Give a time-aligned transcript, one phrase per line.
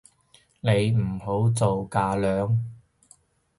[0.61, 2.57] 你唔好做架樑